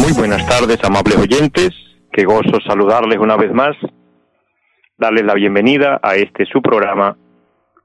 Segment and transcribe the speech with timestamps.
[0.00, 1.70] Muy buenas tardes, amables oyentes.
[2.12, 3.76] Qué gozo saludarles una vez más
[4.98, 7.16] darles la bienvenida a este su programa,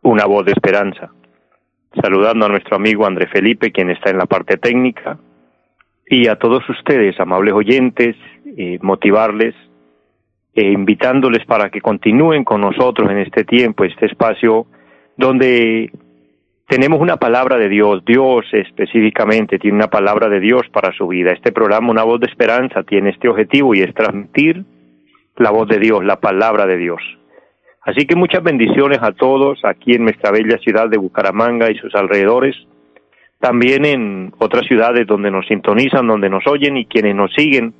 [0.01, 1.11] Una voz de esperanza.
[2.01, 5.17] Saludando a nuestro amigo André Felipe, quien está en la parte técnica,
[6.07, 8.15] y a todos ustedes, amables oyentes,
[8.57, 9.55] eh, motivarles
[10.53, 14.67] e invitándoles para que continúen con nosotros en este tiempo, este espacio
[15.15, 15.91] donde
[16.67, 21.31] tenemos una palabra de Dios, Dios específicamente tiene una palabra de Dios para su vida.
[21.31, 24.63] Este programa, Una voz de esperanza, tiene este objetivo y es transmitir
[25.37, 27.01] la voz de Dios, la palabra de Dios.
[27.81, 31.93] Así que muchas bendiciones a todos aquí en nuestra bella ciudad de Bucaramanga y sus
[31.95, 32.55] alrededores,
[33.39, 37.73] también en otras ciudades donde nos sintonizan, donde nos oyen y quienes nos siguen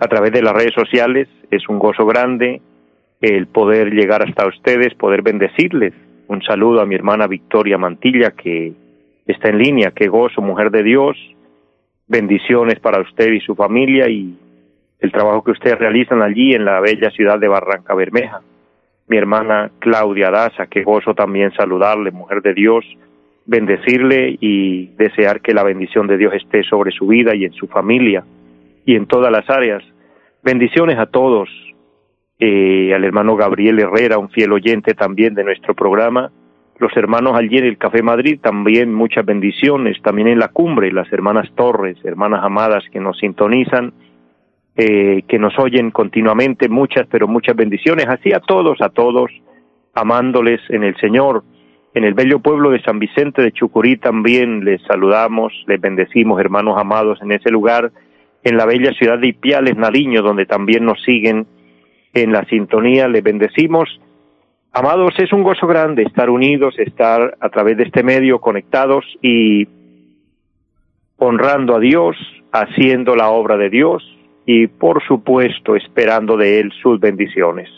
[0.00, 1.28] a través de las redes sociales.
[1.50, 2.62] Es un gozo grande
[3.20, 5.92] el poder llegar hasta ustedes, poder bendecirles.
[6.28, 8.72] Un saludo a mi hermana Victoria Mantilla que
[9.26, 9.92] está en línea.
[9.92, 11.16] Qué gozo, mujer de Dios.
[12.08, 14.36] Bendiciones para usted y su familia y
[15.00, 18.40] el trabajo que ustedes realizan allí en la bella ciudad de Barranca Bermeja.
[19.08, 22.84] Mi hermana Claudia Daza, qué gozo también saludarle, mujer de Dios,
[23.44, 27.68] bendecirle y desear que la bendición de Dios esté sobre su vida y en su
[27.68, 28.24] familia
[28.84, 29.82] y en todas las áreas.
[30.42, 31.48] Bendiciones a todos,
[32.38, 36.30] eh, al hermano Gabriel Herrera, un fiel oyente también de nuestro programa,
[36.78, 41.10] los hermanos allí en el Café Madrid, también muchas bendiciones, también en la cumbre, las
[41.10, 43.94] hermanas Torres, hermanas amadas que nos sintonizan,
[44.76, 49.30] eh, que nos oyen continuamente, muchas, pero muchas bendiciones, así a todos, a todos,
[49.94, 51.44] amándoles en el Señor.
[51.94, 56.76] En el bello pueblo de San Vicente de Chucurí también les saludamos, les bendecimos, hermanos
[56.78, 57.90] amados, en ese lugar,
[58.44, 61.46] en la bella ciudad de Ipiales, Nariño, donde también nos siguen
[62.16, 64.00] en la sintonía, les bendecimos.
[64.72, 69.68] Amados, es un gozo grande estar unidos, estar a través de este medio conectados y
[71.18, 72.16] honrando a Dios,
[72.52, 74.02] haciendo la obra de Dios,
[74.46, 77.68] y por supuesto esperando de Él sus bendiciones.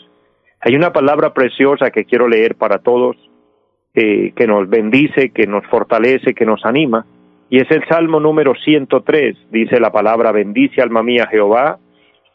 [0.61, 3.17] Hay una palabra preciosa que quiero leer para todos,
[3.93, 7.05] eh, que nos bendice, que nos fortalece, que nos anima,
[7.49, 11.79] y es el Salmo número 103, dice la palabra, bendice alma mía Jehová,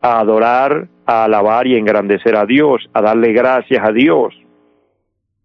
[0.00, 4.34] a adorar, a alabar y engrandecer a Dios, a darle gracias a Dios.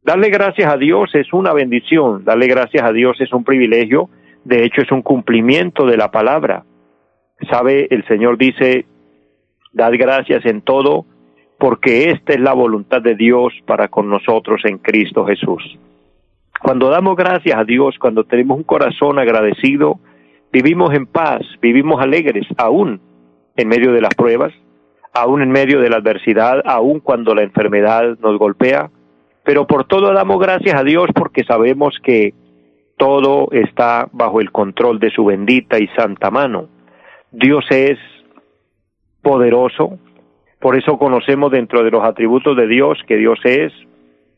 [0.04, 4.10] Darle gracias a Dios es una bendición, darle gracias a Dios es un privilegio,
[4.44, 6.66] de hecho es un cumplimiento de la palabra.
[7.50, 8.86] Sabe, el Señor dice,
[9.72, 11.06] dad gracias en todo,
[11.58, 15.64] porque esta es la voluntad de Dios para con nosotros en Cristo Jesús.
[16.62, 20.00] Cuando damos gracias a Dios, cuando tenemos un corazón agradecido,
[20.52, 23.00] vivimos en paz, vivimos alegres, aún
[23.56, 24.54] en medio de las pruebas,
[25.14, 28.90] aún en medio de la adversidad, aún cuando la enfermedad nos golpea,
[29.44, 32.34] pero por todo damos gracias a Dios porque sabemos que
[32.98, 36.68] todo está bajo el control de su bendita y santa mano.
[37.32, 37.98] Dios es
[39.22, 40.00] poderoso,
[40.60, 43.74] por eso conocemos dentro de los atributos de Dios que Dios es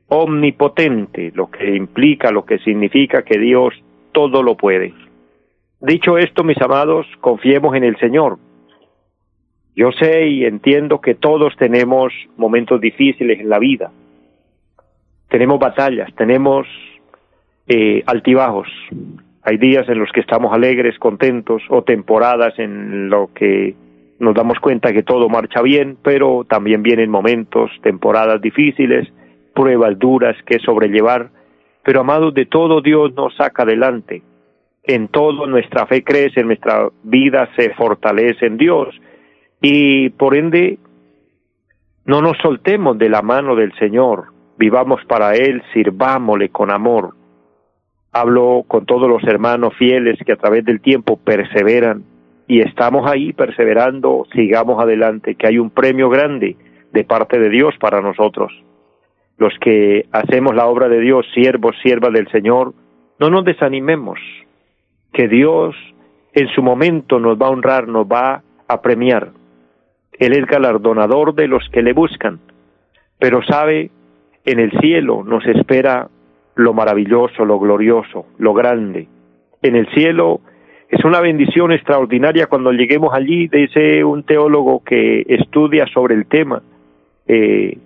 [0.07, 3.73] omnipotente, lo que implica, lo que significa que Dios
[4.11, 4.93] todo lo puede.
[5.79, 8.37] Dicho esto, mis amados, confiemos en el Señor.
[9.75, 13.91] Yo sé y entiendo que todos tenemos momentos difíciles en la vida.
[15.29, 16.65] Tenemos batallas, tenemos
[17.67, 18.69] eh, altibajos,
[19.47, 23.75] hay días en los que estamos alegres, contentos, o temporadas en lo que
[24.17, 29.07] nos damos cuenta que todo marcha bien, pero también vienen momentos, temporadas difíciles,
[29.53, 31.29] pruebas duras que sobrellevar.
[31.83, 34.23] Pero amados, de todo Dios nos saca adelante.
[34.83, 38.99] En todo nuestra fe crece, nuestra vida se fortalece en Dios.
[39.67, 40.77] Y por ende,
[42.05, 44.25] no nos soltemos de la mano del Señor.
[44.59, 47.15] Vivamos para Él, sirvámosle con amor
[48.11, 52.03] Hablo con todos los hermanos fieles que a través del tiempo perseveran
[52.47, 56.55] y estamos ahí perseverando, sigamos adelante, que hay un premio grande
[56.93, 58.53] de parte de Dios para nosotros.
[59.39, 62.75] Los que hacemos la obra de Dios, siervos, siervas del Señor,
[63.19, 64.19] no nos desanimemos,
[65.11, 65.75] que Dios
[66.33, 69.31] en su momento nos va a honrar, nos va a premiar.
[70.19, 72.39] Él es galardonador de los que le buscan,
[73.19, 73.91] pero sabe,
[74.45, 76.07] en el cielo nos espera
[76.55, 79.07] lo maravilloso, lo glorioso, lo grande.
[79.61, 80.41] En el cielo
[80.89, 86.61] es una bendición extraordinaria cuando lleguemos allí, dice un teólogo que estudia sobre el tema.
[87.27, 87.77] Eh,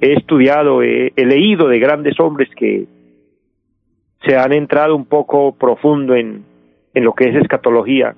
[0.00, 2.86] he estudiado, he leído de grandes hombres que
[4.24, 6.44] se han entrado un poco profundo en,
[6.94, 8.14] en lo que es escatología.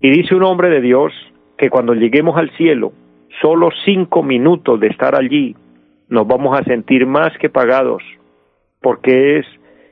[0.00, 1.12] Y dice un hombre de Dios
[1.58, 2.92] que cuando lleguemos al cielo,
[3.42, 5.54] solo cinco minutos de estar allí,
[6.08, 8.02] nos vamos a sentir más que pagados,
[8.80, 9.46] porque es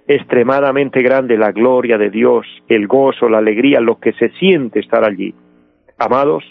[0.07, 5.05] extremadamente grande la gloria de Dios, el gozo, la alegría, lo que se siente estar
[5.05, 5.35] allí.
[5.99, 6.45] Amados,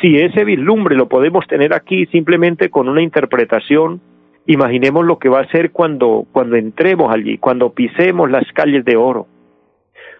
[0.00, 4.00] si ese vislumbre lo podemos tener aquí simplemente con una interpretación,
[4.46, 8.96] imaginemos lo que va a ser cuando, cuando entremos allí, cuando pisemos las calles de
[8.96, 9.26] oro,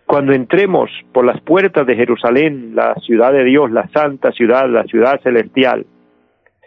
[0.08, 4.84] cuando entremos por las puertas de Jerusalén, la ciudad de Dios, la santa ciudad, la
[4.84, 5.84] ciudad celestial,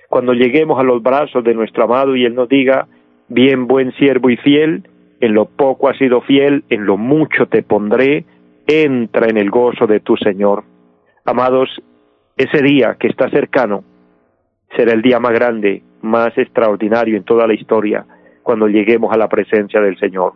[0.09, 2.88] cuando lleguemos a los brazos de nuestro amado y Él nos diga,
[3.29, 4.88] bien buen siervo y fiel,
[5.19, 8.25] en lo poco has sido fiel, en lo mucho te pondré,
[8.67, 10.63] entra en el gozo de tu Señor.
[11.25, 11.81] Amados,
[12.38, 13.83] ese día que está cercano
[14.77, 18.05] será el día más grande, más extraordinario en toda la historia,
[18.43, 20.33] cuando lleguemos a la presencia del Señor.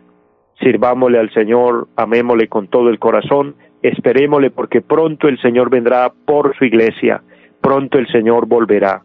[0.61, 6.55] Sirvámosle al Señor, amémosle con todo el corazón, esperémosle porque pronto el Señor vendrá por
[6.57, 7.21] su iglesia,
[7.61, 9.03] pronto el Señor volverá.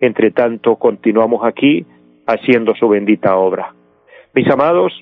[0.00, 1.84] Entre tanto, continuamos aquí
[2.26, 3.74] haciendo su bendita obra.
[4.34, 4.92] Mis amados,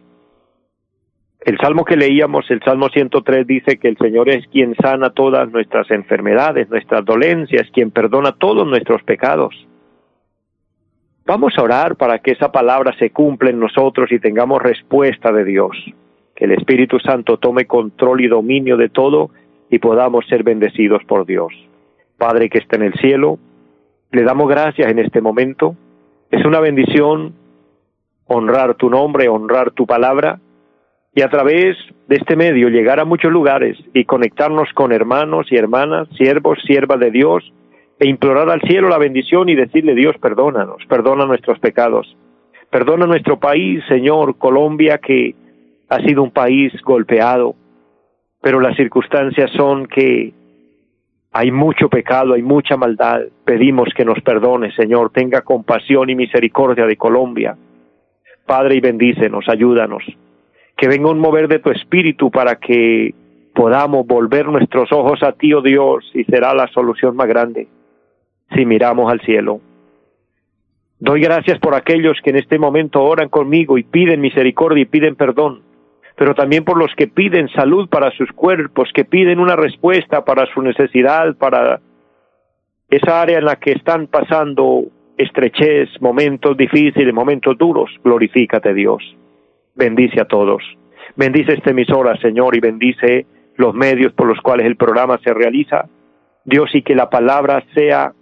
[1.41, 5.51] el salmo que leíamos, el salmo 103, dice que el Señor es quien sana todas
[5.51, 9.55] nuestras enfermedades, nuestras dolencias, quien perdona todos nuestros pecados.
[11.27, 15.45] Vamos a orar para que esa palabra se cumpla en nosotros y tengamos respuesta de
[15.45, 15.77] Dios.
[16.35, 19.31] Que el Espíritu Santo tome control y dominio de todo
[19.71, 21.53] y podamos ser bendecidos por Dios.
[22.19, 23.39] Padre que está en el cielo,
[24.11, 25.77] le damos gracias en este momento.
[26.31, 27.35] Es una bendición
[28.27, 30.41] honrar tu nombre, honrar tu palabra
[31.15, 31.77] y a través
[32.09, 37.01] de este medio llegar a muchos lugares y conectarnos con hermanos y hermanas, siervos, siervas
[37.01, 37.53] de Dios,
[38.01, 42.17] e implorar al cielo la bendición y decirle Dios, perdónanos, perdona nuestros pecados,
[42.71, 45.35] perdona nuestro país, Señor, Colombia, que
[45.91, 47.55] ha sido un país golpeado,
[48.41, 50.33] pero las circunstancias son que
[51.31, 53.21] hay mucho pecado, hay mucha maldad.
[53.45, 57.57] Pedimos que nos perdone, Señor, tenga compasión y misericordia de Colombia.
[58.47, 60.03] Padre, y bendícenos, ayúdanos.
[60.75, 63.15] Que venga un mover de tu espíritu para que
[63.55, 67.69] podamos volver nuestros ojos a ti, oh Dios, y será la solución más grande
[68.55, 69.61] si miramos al cielo.
[70.99, 75.17] Doy gracias por aquellos que en este momento oran conmigo y piden misericordia y piden
[75.17, 75.63] perdón,
[76.17, 80.47] pero también por los que piden salud para sus cuerpos, que piden una respuesta para
[80.53, 81.81] su necesidad, para
[82.91, 84.85] esa área en la que están pasando
[85.17, 87.91] estrechez, momentos difíciles, momentos duros.
[88.05, 89.03] Glorifícate Dios
[89.81, 90.63] bendice a todos.
[91.17, 93.27] Bendice esta emisora, Señor, y bendice
[93.57, 95.87] los medios por los cuales el programa se realiza.
[96.45, 98.13] Dios, y que la palabra sea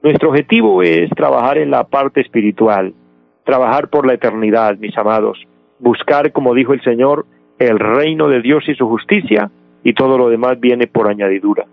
[0.03, 2.96] Nuestro objetivo es trabajar en la parte espiritual,
[3.43, 5.38] trabajar por la eternidad, mis amados,
[5.77, 7.27] buscar, como dijo el Señor,
[7.60, 9.51] el reino de Dios y su justicia,
[9.84, 11.67] y todo lo demás viene por añadidura.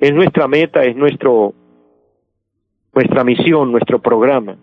[0.00, 1.54] Es nuestra meta, es nuestro,
[2.92, 4.56] nuestra misión, nuestro programa.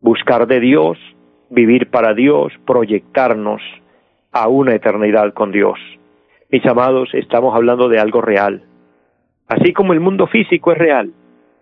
[0.00, 0.96] Buscar de Dios,
[1.48, 3.62] vivir para Dios, proyectarnos
[4.30, 5.80] a una eternidad con Dios.
[6.50, 8.62] Mis amados, estamos hablando de algo real.
[9.48, 11.12] Así como el mundo físico es real,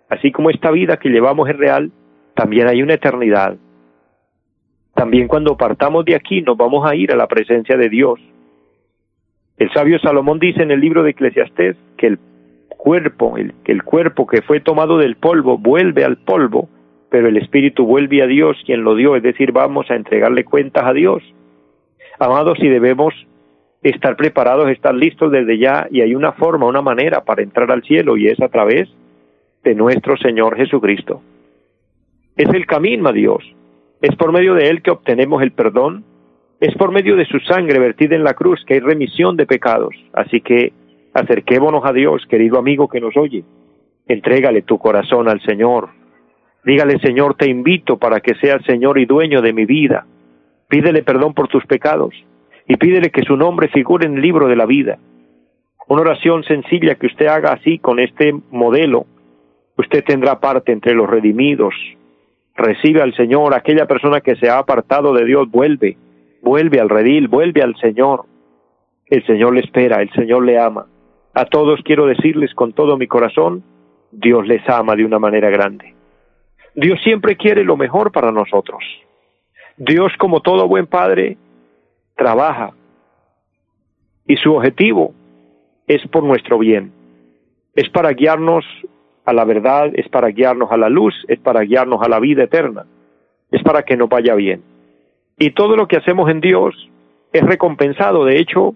[0.09, 1.91] así como esta vida que llevamos es real,
[2.35, 3.57] también hay una eternidad.
[4.95, 8.21] También cuando partamos de aquí nos vamos a ir a la presencia de Dios.
[9.57, 12.19] El sabio Salomón dice en el libro de Eclesiastés que el
[12.69, 16.69] cuerpo, el, el cuerpo que fue tomado del polvo vuelve al polvo,
[17.11, 20.85] pero el espíritu vuelve a Dios quien lo dio, es decir, vamos a entregarle cuentas
[20.85, 21.23] a Dios.
[22.19, 23.15] Amados, y debemos
[23.83, 27.83] estar preparados, estar listos desde ya, y hay una forma, una manera para entrar al
[27.83, 28.89] cielo, y es a través
[29.69, 31.21] de nuestro Señor Jesucristo.
[32.37, 33.45] Es el camino a Dios.
[34.01, 36.05] Es por medio de Él que obtenemos el perdón.
[36.59, 39.95] Es por medio de su sangre vertida en la cruz que hay remisión de pecados.
[40.15, 40.73] Así que
[41.13, 43.45] acerquémonos a Dios, querido amigo que nos oye.
[44.07, 45.91] Entrégale tu corazón al Señor.
[46.65, 50.07] Dígale, Señor, te invito para que seas Señor y dueño de mi vida.
[50.69, 52.15] Pídele perdón por tus pecados
[52.67, 54.99] y pídele que su nombre figure en el libro de la vida.
[55.89, 59.05] Una oración sencilla que usted haga así con este modelo.
[59.79, 61.73] Usted tendrá parte entre los redimidos,
[62.57, 65.97] recibe al Señor, aquella persona que se ha apartado de Dios, vuelve,
[66.43, 68.25] vuelve al redil, vuelve al Señor.
[69.07, 70.87] El Señor le espera, el Señor le ama.
[71.33, 73.63] A todos quiero decirles con todo mi corazón,
[74.11, 75.95] Dios les ama de una manera grande.
[76.75, 78.83] Dios siempre quiere lo mejor para nosotros.
[79.77, 81.37] Dios, como todo buen padre,
[82.17, 82.73] trabaja
[84.27, 85.15] y su objetivo
[85.87, 86.93] es por nuestro bien,
[87.77, 88.65] es para guiarnos
[89.29, 92.45] a la verdad, es para guiarnos a la luz, es para guiarnos a la vida
[92.45, 92.87] eterna,
[93.51, 94.63] es para que nos vaya bien.
[95.39, 96.75] Y todo lo que hacemos en Dios
[97.31, 98.25] es recompensado.
[98.25, 98.75] De hecho,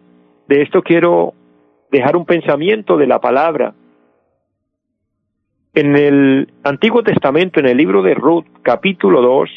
[0.48, 1.32] de esto quiero
[1.90, 3.72] dejar un pensamiento de la palabra.
[5.72, 9.48] En el Antiguo Testamento, en el libro de Ruth, capítulo 2,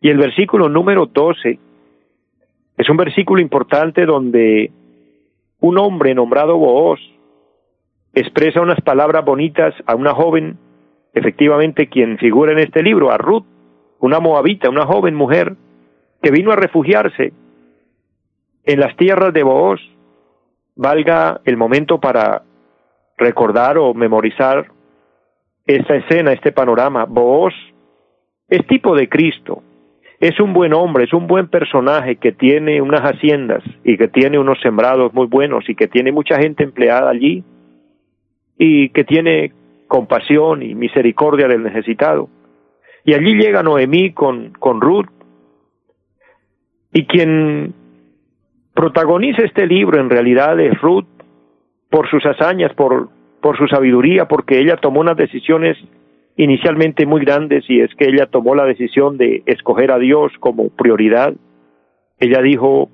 [0.00, 1.56] y el versículo número 12,
[2.78, 4.72] es un versículo importante donde
[5.60, 6.98] un hombre nombrado Booz
[8.14, 10.58] expresa unas palabras bonitas a una joven,
[11.14, 13.44] efectivamente quien figura en este libro, a Ruth,
[14.00, 15.54] una moabita, una joven mujer,
[16.22, 17.32] que vino a refugiarse
[18.64, 19.80] en las tierras de Booz.
[20.76, 22.42] Valga el momento para
[23.16, 24.70] recordar o memorizar
[25.66, 27.04] esta escena, este panorama.
[27.04, 27.54] Booz
[28.48, 29.62] es tipo de Cristo,
[30.18, 34.38] es un buen hombre, es un buen personaje que tiene unas haciendas y que tiene
[34.38, 37.44] unos sembrados muy buenos y que tiene mucha gente empleada allí
[38.62, 39.52] y que tiene
[39.88, 42.28] compasión y misericordia del necesitado.
[43.06, 45.08] Y allí llega Noemí con, con Ruth,
[46.92, 47.72] y quien
[48.74, 51.06] protagoniza este libro en realidad es Ruth
[51.88, 53.08] por sus hazañas, por,
[53.40, 55.78] por su sabiduría, porque ella tomó unas decisiones
[56.36, 60.68] inicialmente muy grandes y es que ella tomó la decisión de escoger a Dios como
[60.68, 61.32] prioridad.
[62.18, 62.90] Ella dijo,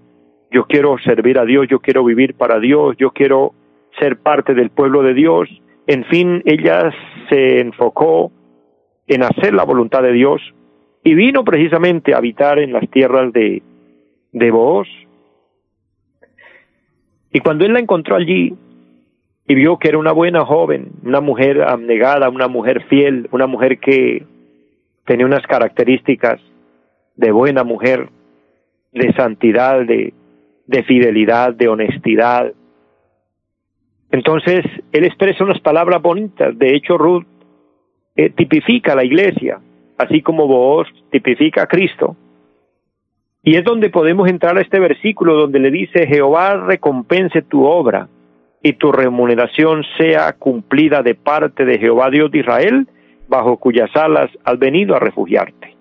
[0.53, 3.53] yo quiero servir a Dios, yo quiero vivir para Dios, yo quiero
[3.99, 5.49] ser parte del pueblo de Dios.
[5.87, 6.93] En fin, ella
[7.29, 8.33] se enfocó
[9.07, 10.41] en hacer la voluntad de Dios
[11.05, 13.63] y vino precisamente a habitar en las tierras de,
[14.33, 14.89] de Booz.
[17.33, 18.55] Y cuando él la encontró allí
[19.47, 23.79] y vio que era una buena joven, una mujer abnegada, una mujer fiel, una mujer
[23.79, 24.25] que
[25.05, 26.41] tenía unas características
[27.15, 28.09] de buena mujer,
[28.93, 30.13] de santidad, de,
[30.67, 32.53] de fidelidad, de honestidad,
[34.11, 36.57] entonces, él expresa unas palabras bonitas.
[36.59, 37.27] De hecho, Ruth
[38.15, 39.61] eh, tipifica a la iglesia,
[39.99, 42.17] así como vos tipifica a Cristo.
[43.43, 48.09] Y es donde podemos entrar a este versículo donde le dice, Jehová recompense tu obra
[48.63, 52.89] y tu remuneración sea cumplida de parte de Jehová Dios de Israel,
[53.29, 55.77] bajo cuyas alas has venido a refugiarte.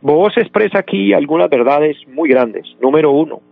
[0.00, 2.64] Vos expresa aquí algunas verdades muy grandes.
[2.80, 3.42] Número uno,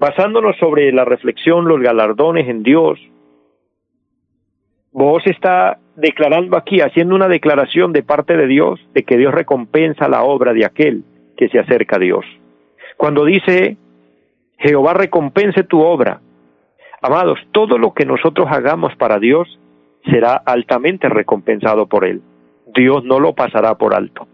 [0.00, 2.98] basándonos sobre la reflexión, los galardones en Dios,
[4.92, 10.08] vos está declarando aquí, haciendo una declaración de parte de Dios, de que Dios recompensa
[10.08, 11.04] la obra de aquel
[11.36, 12.24] que se acerca a Dios.
[12.96, 13.76] Cuando dice,
[14.58, 16.22] Jehová recompense tu obra.
[17.02, 19.58] Amados, todo lo que nosotros hagamos para Dios
[20.10, 22.22] será altamente recompensado por Él.
[22.74, 24.26] Dios no lo pasará por alto.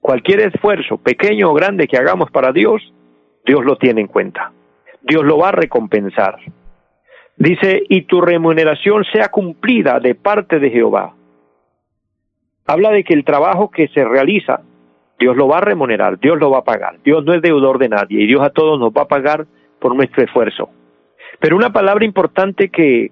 [0.00, 2.92] Cualquier esfuerzo, pequeño o grande que hagamos para Dios,
[3.50, 4.52] Dios lo tiene en cuenta.
[5.02, 6.36] Dios lo va a recompensar.
[7.36, 11.16] Dice, y tu remuneración sea cumplida de parte de Jehová.
[12.64, 14.60] Habla de que el trabajo que se realiza,
[15.18, 17.00] Dios lo va a remunerar, Dios lo va a pagar.
[17.02, 19.46] Dios no es deudor de nadie y Dios a todos nos va a pagar
[19.80, 20.70] por nuestro esfuerzo.
[21.40, 23.10] Pero una palabra importante que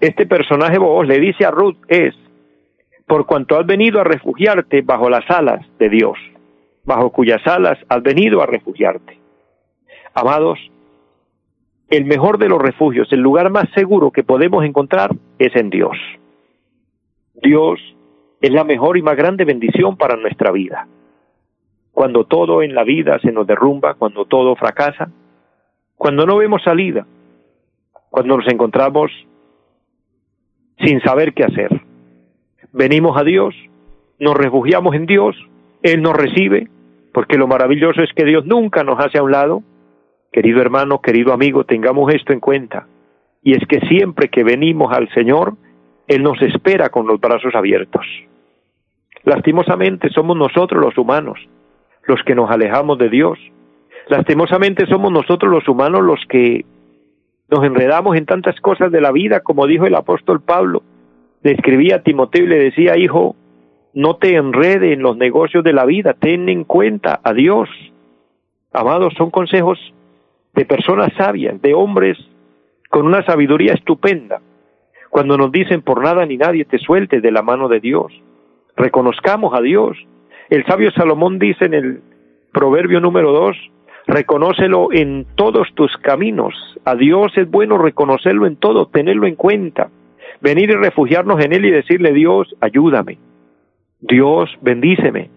[0.00, 2.16] este personaje vos le dice a Ruth es,
[3.06, 6.18] por cuanto has venido a refugiarte bajo las alas de Dios,
[6.82, 9.19] bajo cuyas alas has venido a refugiarte.
[10.14, 10.58] Amados,
[11.88, 15.96] el mejor de los refugios, el lugar más seguro que podemos encontrar es en Dios.
[17.34, 17.80] Dios
[18.40, 20.86] es la mejor y más grande bendición para nuestra vida.
[21.92, 25.10] Cuando todo en la vida se nos derrumba, cuando todo fracasa,
[25.96, 27.06] cuando no vemos salida,
[28.08, 29.10] cuando nos encontramos
[30.78, 31.80] sin saber qué hacer.
[32.72, 33.54] Venimos a Dios,
[34.18, 35.36] nos refugiamos en Dios,
[35.82, 36.68] Él nos recibe,
[37.12, 39.62] porque lo maravilloso es que Dios nunca nos hace a un lado.
[40.32, 42.86] Querido hermano, querido amigo, tengamos esto en cuenta.
[43.42, 45.54] Y es que siempre que venimos al Señor,
[46.06, 48.06] Él nos espera con los brazos abiertos.
[49.24, 51.38] Lastimosamente somos nosotros los humanos
[52.04, 53.38] los que nos alejamos de Dios.
[54.08, 56.64] Lastimosamente somos nosotros los humanos los que
[57.48, 60.82] nos enredamos en tantas cosas de la vida, como dijo el apóstol Pablo.
[61.42, 63.36] Le escribía a Timoteo y le decía, hijo,
[63.92, 67.68] no te enrede en los negocios de la vida, ten en cuenta a Dios.
[68.72, 69.78] Amados, son consejos
[70.54, 72.18] de personas sabias, de hombres
[72.88, 74.40] con una sabiduría estupenda.
[75.08, 78.12] Cuando nos dicen por nada ni nadie te suelte de la mano de Dios,
[78.76, 79.96] reconozcamos a Dios.
[80.48, 82.02] El sabio Salomón dice en el
[82.52, 83.56] proverbio número dos,
[84.06, 86.54] reconócelo en todos tus caminos.
[86.84, 89.90] A Dios es bueno reconocerlo en todo, tenerlo en cuenta.
[90.40, 93.18] Venir y refugiarnos en Él y decirle, Dios, ayúdame.
[94.00, 95.30] Dios, bendíceme.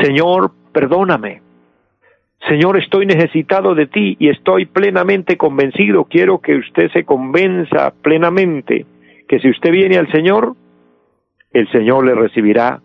[0.00, 1.43] Señor, perdóname.
[2.48, 6.04] Señor, estoy necesitado de ti y estoy plenamente convencido.
[6.04, 8.84] Quiero que usted se convenza plenamente
[9.26, 10.54] que si usted viene al Señor,
[11.52, 12.82] el Señor le recibirá.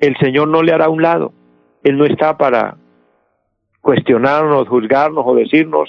[0.00, 1.32] El Señor no le hará a un lado.
[1.84, 2.76] Él no está para
[3.80, 5.88] cuestionarnos, juzgarnos o decirnos,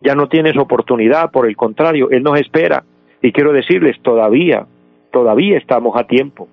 [0.00, 2.84] ya no tienes oportunidad, por el contrario, Él nos espera.
[3.20, 4.66] Y quiero decirles, todavía,
[5.12, 6.48] todavía estamos a tiempo.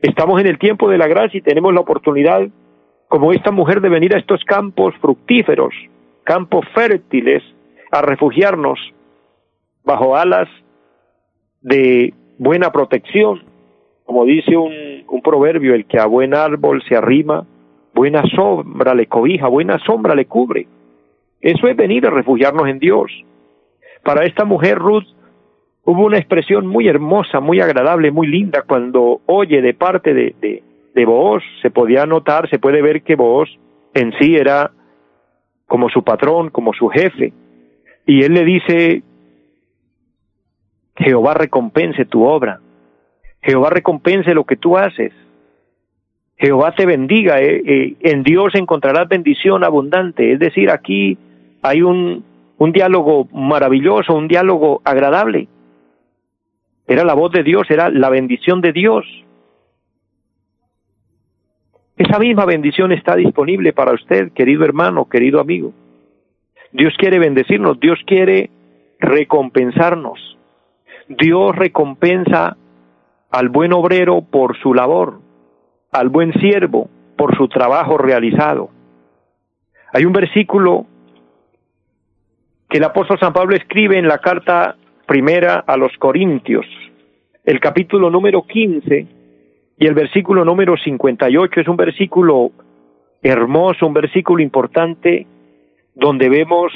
[0.00, 2.48] Estamos en el tiempo de la gracia y tenemos la oportunidad,
[3.14, 5.72] como esta mujer, de venir a estos campos fructíferos,
[6.24, 7.44] campos fértiles,
[7.92, 8.76] a refugiarnos
[9.84, 10.48] bajo alas
[11.60, 13.44] de buena protección.
[14.04, 17.46] Como dice un, proverbio, el que a buen árbol se arrima,
[17.94, 20.66] buena sombra le cobija, buena sombra le cubre.
[21.40, 23.12] Eso es venir a refugiarnos en Dios.
[24.02, 25.06] Para esta mujer Ruth
[25.84, 30.64] hubo una expresión muy hermosa, muy agradable, muy linda cuando oye de parte de,
[30.94, 33.48] de Booz, se podía notar, se puede ver que Booz
[33.94, 34.70] en sí era
[35.66, 37.32] como su patrón, como su jefe.
[38.06, 39.02] Y él le dice,
[40.96, 42.60] Jehová recompense tu obra,
[43.42, 45.12] Jehová recompense lo que tú haces.
[46.36, 50.32] Jehová te bendiga, eh, eh, en Dios encontrarás bendición abundante.
[50.32, 51.16] Es decir, aquí
[51.62, 52.24] hay un,
[52.58, 55.48] un diálogo maravilloso, un diálogo agradable.
[56.86, 59.23] Era la voz de Dios, era la bendición de Dios.
[61.96, 65.72] Esa misma bendición está disponible para usted, querido hermano, querido amigo.
[66.72, 68.50] Dios quiere bendecirnos, Dios quiere
[68.98, 70.36] recompensarnos.
[71.08, 72.56] Dios recompensa
[73.30, 75.24] al buen obrero por su labor
[75.94, 78.68] al buen siervo por su trabajo realizado.
[79.92, 80.86] Hay un versículo
[82.68, 84.76] que el apóstol San Pablo escribe en la carta
[85.06, 86.66] primera a los Corintios,
[87.44, 89.06] el capítulo número 15
[89.78, 92.50] y el versículo número 58 es un versículo
[93.22, 95.26] hermoso, un versículo importante
[95.94, 96.72] donde vemos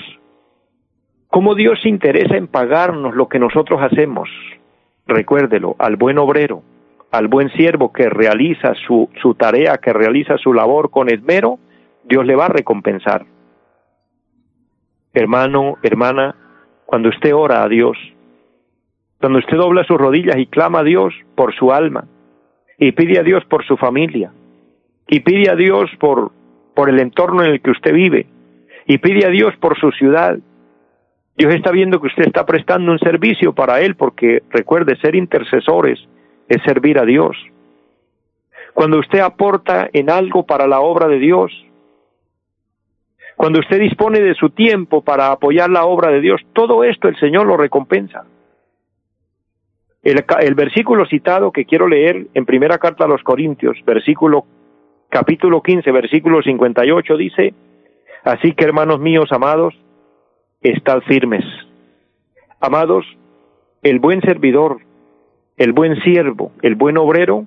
[1.29, 4.29] cómo Dios se interesa en pagarnos lo que nosotros hacemos.
[5.07, 6.63] Recuérdelo, al buen obrero
[7.11, 11.59] al buen siervo que realiza su, su tarea, que realiza su labor con esmero,
[12.05, 13.25] Dios le va a recompensar.
[15.15, 16.35] Hermano, hermana,
[16.87, 17.97] cuando usted ora a Dios,
[19.21, 22.05] cuando usted dobla sus rodillas y clama a Dios por su alma,
[22.79, 24.33] y pide a Dios por su familia,
[25.07, 26.31] y pide a Dios por,
[26.75, 28.27] por el entorno en el que usted vive,
[28.87, 30.39] y pide a Dios por su ciudad,
[31.37, 35.99] Dios está viendo que usted está prestando un servicio para Él, porque recuerde, ser intercesores
[36.49, 37.37] es servir a Dios.
[38.75, 41.53] Cuando usted aporta en algo para la obra de Dios,
[43.37, 47.17] cuando usted dispone de su tiempo para apoyar la obra de Dios, todo esto el
[47.21, 48.25] Señor lo recompensa.
[50.03, 54.47] El, el, versículo citado que quiero leer en primera carta a los Corintios, versículo
[55.09, 57.55] capítulo 15, versículo 58 dice,
[58.25, 59.75] así que hermanos míos amados,
[60.61, 61.45] estad firmes.
[62.61, 63.05] Amados,
[63.83, 64.79] el buen servidor,
[65.57, 67.47] el buen siervo, el buen obrero,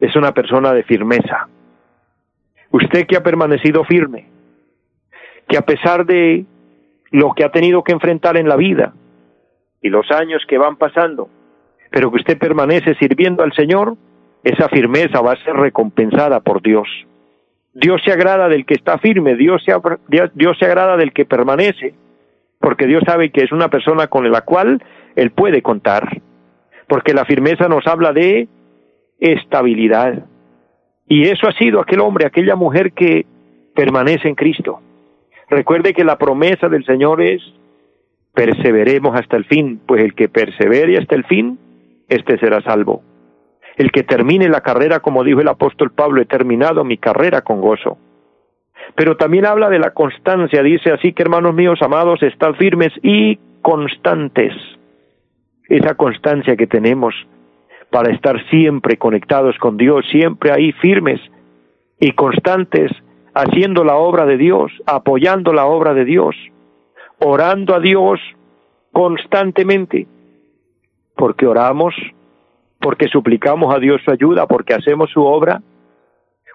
[0.00, 1.48] es una persona de firmeza.
[2.70, 4.26] Usted que ha permanecido firme,
[5.48, 6.44] que a pesar de
[7.10, 8.94] lo que ha tenido que enfrentar en la vida
[9.80, 11.28] y los años que van pasando,
[11.94, 13.94] pero que usted permanece sirviendo al Señor,
[14.42, 16.88] esa firmeza va a ser recompensada por Dios.
[17.72, 19.70] Dios se agrada del que está firme, Dios se,
[20.66, 21.94] agrada del que permanece,
[22.58, 24.82] porque Dios sabe que es una persona con la cual
[25.14, 26.20] Él puede contar,
[26.88, 28.48] porque la firmeza nos habla de
[29.20, 30.24] estabilidad.
[31.06, 33.24] Y eso ha sido aquel hombre, aquella mujer que
[33.72, 34.80] permanece en Cristo.
[35.48, 37.40] Recuerde que la promesa del Señor es
[38.34, 41.60] perseveremos hasta el fin, pues el que persevere hasta el fin,
[42.08, 43.02] éste será salvo.
[43.76, 47.60] El que termine la carrera, como dijo el apóstol Pablo, he terminado mi carrera con
[47.60, 47.98] gozo.
[48.94, 53.38] Pero también habla de la constancia, dice así que hermanos míos amados, estad firmes y
[53.62, 54.52] constantes.
[55.68, 57.14] Esa constancia que tenemos
[57.90, 61.20] para estar siempre conectados con Dios, siempre ahí firmes
[61.98, 62.90] y constantes,
[63.34, 66.36] haciendo la obra de Dios, apoyando la obra de Dios,
[67.18, 68.20] orando a Dios
[68.92, 70.06] constantemente,
[71.16, 71.94] porque oramos
[72.84, 75.62] porque suplicamos a Dios su ayuda, porque hacemos su obra,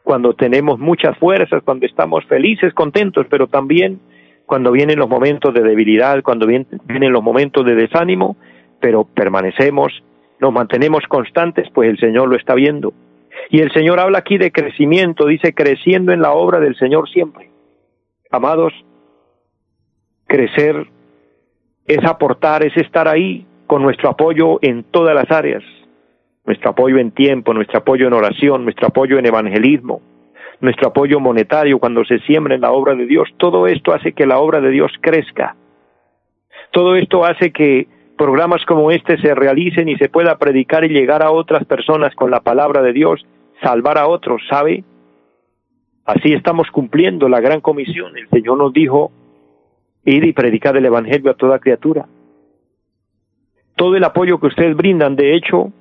[0.04, 4.00] cuando tenemos muchas fuerzas, cuando estamos felices, contentos, pero también
[4.46, 8.38] cuando vienen los momentos de debilidad, cuando vienen los momentos de desánimo,
[8.80, 9.92] pero permanecemos,
[10.40, 12.94] nos mantenemos constantes, pues el Señor lo está viendo.
[13.50, 17.50] Y el Señor habla aquí de crecimiento, dice creciendo en la obra del Señor siempre.
[18.30, 18.74] Amados,
[20.28, 20.88] crecer
[21.88, 25.64] es aportar, es estar ahí con nuestro apoyo en todas las áreas
[26.50, 30.02] nuestro apoyo en tiempo, nuestro apoyo en oración, nuestro apoyo en evangelismo,
[30.62, 34.26] nuestro apoyo monetario cuando se siembra en la obra de Dios, todo esto hace que
[34.26, 35.56] la obra de Dios crezca.
[36.72, 41.22] Todo esto hace que programas como este se realicen y se pueda predicar y llegar
[41.22, 43.24] a otras personas con la palabra de Dios,
[43.62, 44.84] salvar a otros, ¿sabe?
[46.04, 48.18] Así estamos cumpliendo la gran comisión.
[48.18, 49.12] El Señor nos dijo,
[50.04, 52.08] ir y predicar el Evangelio a toda criatura.
[53.80, 55.72] Todo el apoyo que ustedes brindan, de hecho,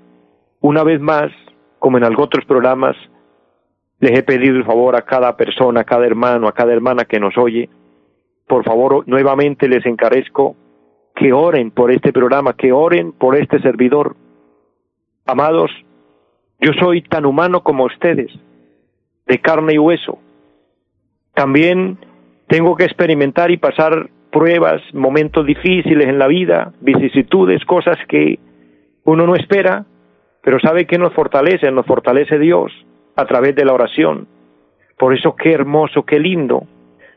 [0.61, 1.32] una vez más,
[1.80, 2.94] como en algunos otros programas,
[3.98, 7.18] les he pedido el favor a cada persona, a cada hermano, a cada hermana que
[7.18, 7.68] nos oye,
[8.46, 10.54] por favor, nuevamente les encarezco
[11.16, 14.14] que oren por este programa, que oren por este servidor.
[15.26, 15.72] Amados,
[16.61, 18.30] yo soy tan humano como ustedes,
[19.26, 20.20] de carne y hueso.
[21.34, 21.98] También
[22.46, 28.38] tengo que experimentar y pasar pruebas, momentos difíciles en la vida, vicisitudes, cosas que
[29.05, 29.87] uno no espera,
[30.43, 31.71] pero ¿sabe que nos fortalece?
[31.71, 32.73] Nos fortalece Dios
[33.17, 34.29] a través de la oración.
[34.99, 36.67] Por eso qué hermoso, qué lindo,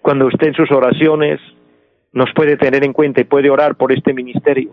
[0.01, 1.39] cuando usted en sus oraciones
[2.13, 4.71] nos puede tener en cuenta y puede orar por este ministerio,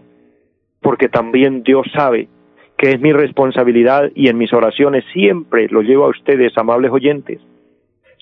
[0.80, 2.28] porque también Dios sabe
[2.76, 7.40] que es mi responsabilidad y en mis oraciones siempre lo llevo a ustedes, amables oyentes.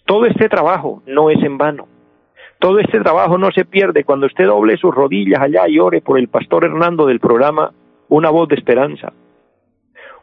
[0.07, 1.89] Todo este trabajo no es en vano.
[2.59, 6.19] Todo este trabajo no se pierde cuando usted doble sus rodillas allá y ore por
[6.19, 7.73] el pastor Hernando del programa
[8.09, 9.13] Una voz de esperanza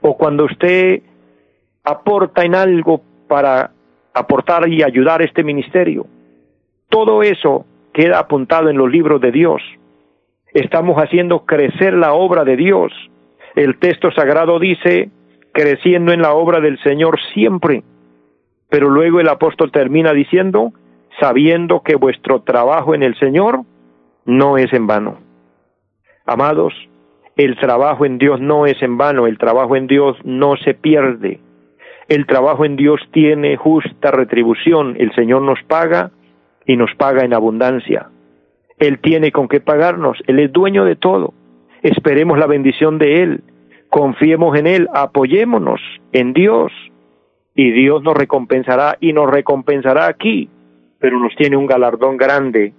[0.04, 1.02] o cuando usted
[1.84, 3.72] aporta en algo para
[4.14, 6.06] aportar y ayudar este ministerio.
[6.90, 9.62] Todo eso queda apuntado en los libros de Dios.
[10.54, 12.92] Estamos haciendo crecer la obra de Dios.
[13.56, 15.10] El texto sagrado dice,
[15.54, 17.84] creciendo en la obra del Señor siempre.
[18.70, 20.74] Pero luego el apóstol termina diciendo,
[21.20, 23.62] sabiendo que vuestro trabajo en el Señor
[24.26, 25.20] no es en vano.
[26.26, 26.74] Amados,
[27.36, 31.40] el trabajo en Dios no es en vano, el trabajo en Dios no se pierde.
[32.08, 34.96] El trabajo en Dios tiene justa retribución.
[35.00, 36.12] El Señor nos paga
[36.66, 38.10] y nos paga en abundancia.
[38.78, 40.18] Él tiene con qué pagarnos.
[40.28, 41.34] Él es dueño de todo.
[41.82, 43.44] Esperemos la bendición de Él.
[43.90, 44.90] Confiemos en Él.
[44.94, 45.80] Apoyémonos
[46.12, 46.72] en Dios.
[47.56, 50.50] Y Dios nos recompensará y nos recompensará aquí.
[51.04, 52.74] Pero nos tiene un galardón grande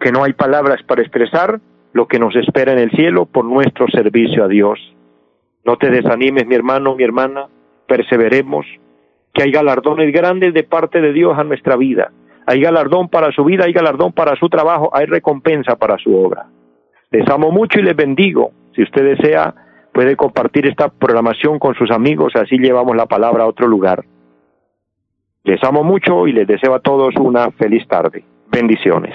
[0.00, 1.60] que no hay palabras para expresar
[1.92, 4.80] lo que nos espera en el cielo por nuestro servicio a Dios.
[5.64, 7.46] No te desanimes, mi hermano, mi hermana,
[7.86, 8.66] perseveremos,
[9.32, 12.10] que hay galardones grandes de parte de Dios a nuestra vida.
[12.44, 16.46] Hay galardón para su vida, hay galardón para su trabajo, hay recompensa para su obra.
[17.12, 18.50] Les amo mucho y les bendigo.
[18.74, 19.54] Si usted desea,
[19.92, 24.04] puede compartir esta programación con sus amigos, así llevamos la palabra a otro lugar.
[25.44, 28.24] Les amo mucho y les deseo a todos una feliz tarde.
[28.50, 29.14] Bendiciones.